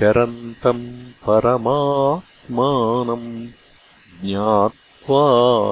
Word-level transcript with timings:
चरन्तम् 0.00 1.26
परमा 1.26 2.22
मानम् 2.50 3.46
ज्ञात्वा 4.22 5.22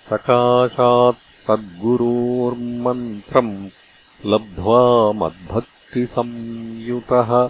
सकाशात् 0.09 1.25
सद्गुरोर्मन्त्रम् 1.47 3.53
लब्ध्वा 4.25 5.11
मद्भक्तिसंयुतः। 5.11 7.49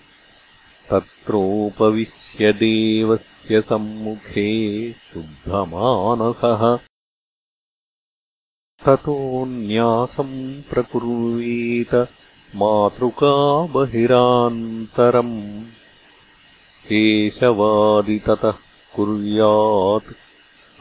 तत्रोपविश्य 0.90 2.52
देवस्य 2.52 3.60
सम्मुखे 3.60 4.50
शुद्धमानसः। 4.92 6.78
ततोऽन्यासम् 8.86 10.62
प्रकुर्वीत 10.70 11.94
मातृका 12.56 13.66
बहिरान्तरम् 13.66 15.62
केशवादिततः 16.88 18.54
कुर्यात् 18.96 20.12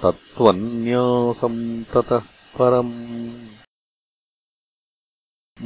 तत्त्वन्यासम् 0.03 1.83
ततः 1.83 2.38
परम् 2.59 2.93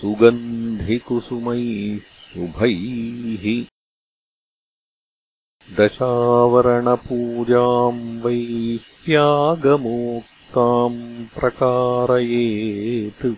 सुगन्धिकुसुमैः 0.00 2.00
शुभैः। 2.00 3.66
दशावरणपूजाम् 5.76 8.22
वैह्यागमोक्ताम् 10.56 11.40
प्रकारयेत्। 11.40 13.36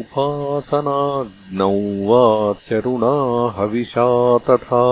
उपासनाग्नौ 0.00 2.08
वा 2.08 2.52
चरुणा 2.52 3.50
हविषा 3.50 4.38
तथा। 4.38 4.84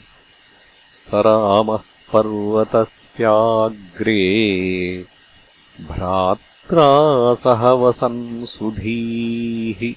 स 1.06 1.10
रामः 1.14 1.80
पर्वतस्याग्रे 2.12 4.24
भ्रात्रा 5.80 7.34
सह 7.34 7.70
वसन् 7.70 8.46
सुधीः। 8.46 9.94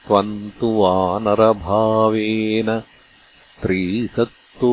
त्वम् 0.06 0.50
तु 0.50 0.66
वानरभावेन 0.66 2.82
स्त्रीसक्तो 3.58 4.72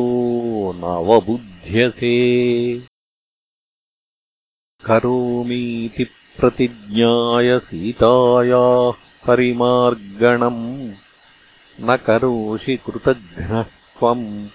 नवबुध्यसे। 0.72 2.14
करोमीति 4.84 6.04
प्रतिज्ञाय 6.04 7.58
सीतायाः 7.58 8.92
परिमार्गणम्। 9.26 10.94
न 11.80 11.96
करोषि 11.96 12.76
कृतघ्नः 12.76 13.62
त्वम् 13.62 14.48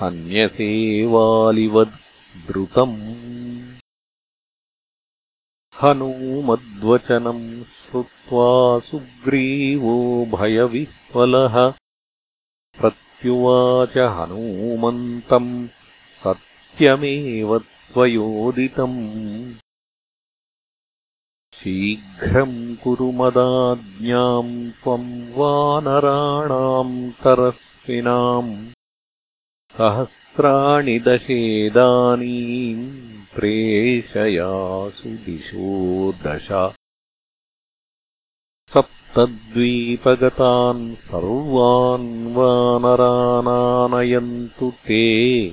हन्यसे 0.00 1.04
वालिवद् 1.06 2.46
द्रुतम् 2.46 3.02
हनूमद्वचनम् 5.82 7.64
श्रुत्वा 7.64 8.78
सुग्रीवो 8.78 10.26
भयविह्वलः 10.26 11.74
प्रत्युवाच 13.16 13.98
हनूमन्तम् 13.98 15.68
सत्यमेव 16.24 17.58
त्वयोदितम्। 17.58 19.54
शीघ्रम् 21.54 22.76
कुरु 22.76 23.12
मदाज्ञाम् 23.12 24.70
त्वम् 24.70 25.32
वानराणाम् 25.32 27.10
तरस्विनाम्। 27.12 28.70
सहस्राणि 29.72 30.98
दशेदानीम् 30.98 32.90
प्रेषयासु 33.34 35.08
दिशो 35.08 36.12
दश 36.12 36.48
सप्तद्वीपगतान् 39.16 40.94
सर्वान् 40.94 42.34
वानरानानयन्तु 42.34 44.70
ते। 44.70 45.52